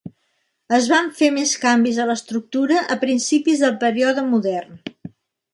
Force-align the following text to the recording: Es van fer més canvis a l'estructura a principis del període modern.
Es 0.77 0.87
van 0.93 1.11
fer 1.19 1.29
més 1.35 1.51
canvis 1.67 1.99
a 2.05 2.09
l'estructura 2.13 2.81
a 2.97 2.97
principis 3.07 3.63
del 3.67 3.79
període 3.85 4.29
modern. 4.35 4.85